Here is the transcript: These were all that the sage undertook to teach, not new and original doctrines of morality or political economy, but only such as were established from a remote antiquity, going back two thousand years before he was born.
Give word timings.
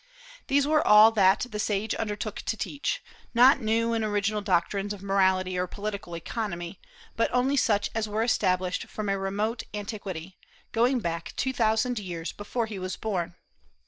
These 0.47 0.65
were 0.65 0.81
all 0.87 1.11
that 1.11 1.45
the 1.51 1.59
sage 1.59 1.93
undertook 1.93 2.37
to 2.47 2.57
teach, 2.57 3.03
not 3.35 3.61
new 3.61 3.93
and 3.93 4.03
original 4.03 4.41
doctrines 4.41 4.93
of 4.93 5.03
morality 5.03 5.59
or 5.59 5.67
political 5.67 6.15
economy, 6.15 6.81
but 7.15 7.31
only 7.31 7.55
such 7.55 7.91
as 7.93 8.09
were 8.09 8.23
established 8.23 8.85
from 8.87 9.09
a 9.09 9.19
remote 9.19 9.61
antiquity, 9.75 10.39
going 10.71 11.01
back 11.01 11.35
two 11.37 11.53
thousand 11.53 11.99
years 11.99 12.31
before 12.31 12.65
he 12.65 12.79
was 12.79 12.95
born. 12.97 13.35